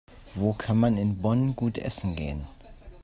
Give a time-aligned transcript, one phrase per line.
[0.33, 2.47] Wo kann man in Bonn gut essen gehen?